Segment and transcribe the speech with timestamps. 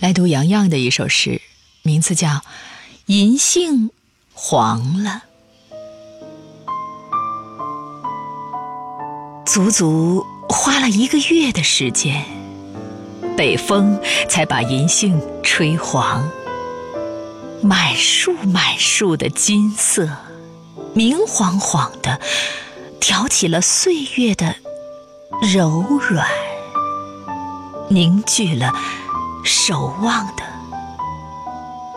[0.00, 1.42] 来读杨洋的一首诗，
[1.82, 2.28] 名字叫
[3.04, 3.90] 《银杏
[4.32, 5.24] 黄了》。
[9.44, 12.24] 足足花了一个月的时间，
[13.36, 16.26] 北风才把银杏吹黄。
[17.62, 20.08] 满树满树的金色，
[20.94, 22.18] 明晃晃的，
[23.00, 24.56] 挑起了岁月的
[25.52, 26.26] 柔软，
[27.90, 28.72] 凝聚了。
[29.44, 30.42] 守望的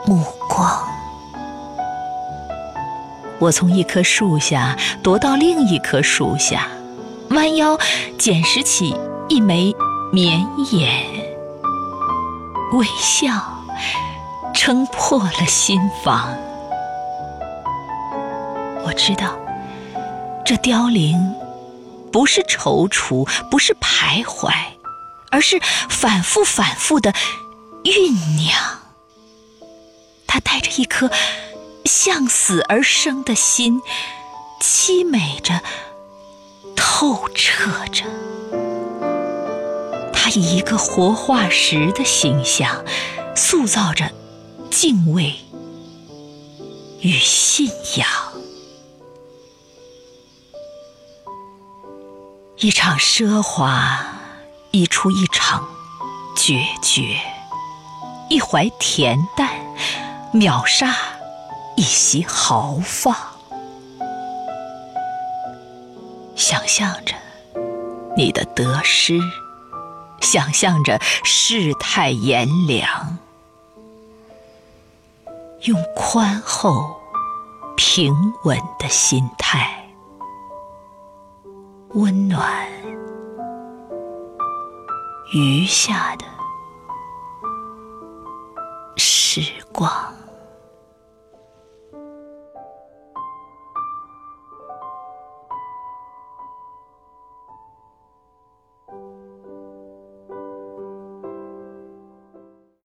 [0.05, 0.88] 目光，
[3.39, 6.67] 我从一棵树下踱到另一棵树下，
[7.29, 7.77] 弯腰
[8.17, 8.95] 捡拾起
[9.27, 9.75] 一枚
[10.11, 11.05] 绵眼，
[12.73, 13.31] 微笑
[14.53, 16.34] 撑破了心房。
[18.85, 19.34] 我知道，
[20.45, 21.35] 这凋零
[22.12, 24.51] 不是踌躇，不是徘徊。
[25.33, 27.11] 而是反复反复的
[27.83, 28.83] 酝酿，
[30.27, 31.09] 他带着一颗
[31.85, 33.81] 向死而生的心，
[34.62, 35.59] 凄美着，
[36.75, 38.05] 透彻着。
[40.13, 42.85] 他以一个活化石的形象，
[43.35, 44.12] 塑造着
[44.70, 45.34] 敬畏
[47.01, 48.07] 与信仰。
[52.57, 54.12] 一场奢华。
[54.76, 55.68] 一出一场
[56.35, 57.20] 决绝，
[58.27, 59.48] 一怀恬淡，
[60.32, 60.96] 秒杀
[61.77, 63.15] 一袭豪放。
[66.35, 67.13] 想象着
[68.18, 69.19] 你的得失，
[70.22, 73.19] 想象着世态炎凉，
[75.66, 77.00] 用宽厚
[77.78, 78.12] 平
[78.44, 79.88] 稳的心态，
[81.90, 82.82] 温暖。
[85.34, 86.25] 余下的
[88.95, 89.41] 时
[89.72, 90.12] 光。